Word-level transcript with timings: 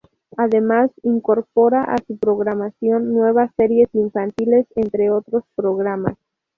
Además 0.35 0.89
incorpora 1.03 1.83
a 1.83 1.95
su 2.07 2.17
programación 2.17 3.13
nuevas 3.13 3.51
series 3.55 3.93
infantiles, 3.93 4.65
entre 4.75 5.11
otros 5.11 5.43
programas. 5.53 6.17